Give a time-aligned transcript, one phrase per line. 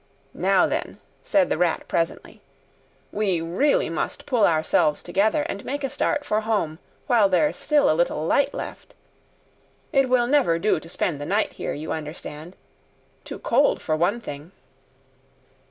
[0.33, 2.41] "Now then," said the Rat presently,
[3.11, 7.87] "we really must pull ourselves together and make a start for home while there's still
[7.87, 8.95] a little light left.
[9.93, 12.55] It will never do to spend the night here, you understand.
[13.23, 14.53] Too cold, for one thing."